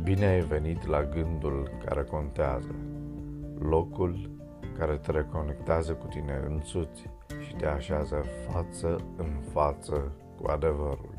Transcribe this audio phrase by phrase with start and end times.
[0.00, 2.74] Bine ai venit la gândul care contează,
[3.58, 4.30] locul
[4.78, 7.10] care te reconectează cu tine însuți
[7.40, 11.14] și te așează față în față cu adevărul.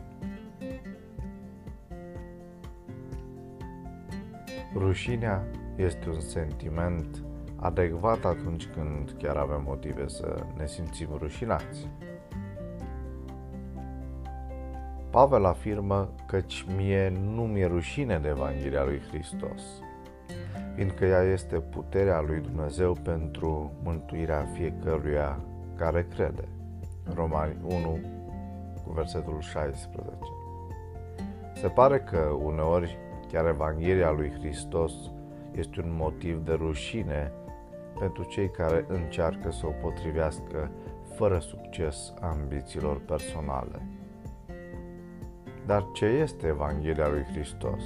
[4.75, 5.43] Rușinea
[5.75, 7.24] este un sentiment
[7.55, 11.89] adecvat atunci când chiar avem motive să ne simțim rușinați.
[15.13, 19.61] Pavel afirmă căci mie nu mi-e rușine de Evanghelia lui Hristos,
[20.75, 25.39] fiindcă ea este puterea lui Dumnezeu pentru mântuirea fiecăruia
[25.75, 26.47] care crede.
[27.15, 27.99] Romani 1
[28.83, 30.09] cu versetul 16.
[31.53, 32.97] Se pare că uneori
[33.31, 34.94] chiar Evanghelia lui Hristos
[35.52, 37.31] este un motiv de rușine
[38.00, 40.72] pentru cei care încearcă să o potrivească
[41.16, 44.03] fără succes ambițiilor personale.
[45.66, 47.83] Dar ce este Evanghelia lui Hristos?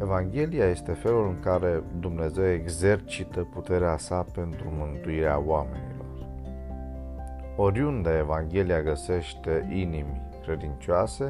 [0.00, 6.06] Evanghelia este felul în care Dumnezeu exercită puterea sa pentru mântuirea oamenilor.
[7.56, 11.26] Oriunde Evanghelia găsește inimi credincioase,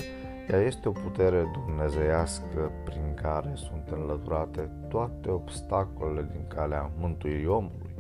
[0.51, 7.95] ea este o putere dumnezeiască prin care sunt înlăturate toate obstacolele din calea mântuirii omului.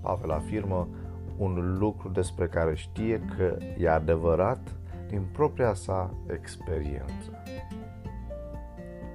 [0.00, 0.88] Pavel afirmă
[1.36, 4.77] un lucru despre care știe că e adevărat
[5.08, 7.42] din propria sa experiență.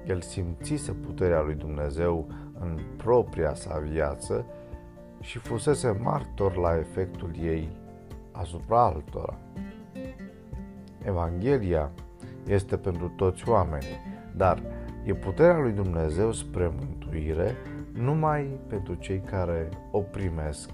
[0.06, 2.26] El simțise puterea lui Dumnezeu
[2.60, 4.46] în propria sa viață
[5.20, 7.68] și fusese martor la efectul ei
[8.32, 9.38] asupra altora.
[11.04, 11.90] Evanghelia
[12.46, 14.00] este pentru toți oamenii,
[14.36, 14.62] dar
[15.04, 17.56] e puterea lui Dumnezeu spre mântuire
[17.92, 20.70] numai pentru cei care o primesc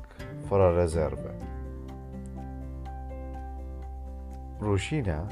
[0.46, 1.34] fără rezerve.
[4.60, 5.26] Rușinea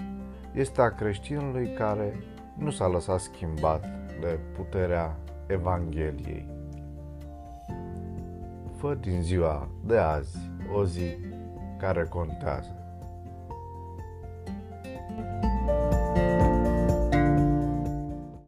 [0.53, 2.15] este a creștinului care
[2.57, 3.81] nu s-a lăsat schimbat
[4.21, 5.17] de puterea
[5.47, 6.49] Evangheliei.
[8.77, 11.17] Fă din ziua de azi o zi
[11.79, 12.88] care contează.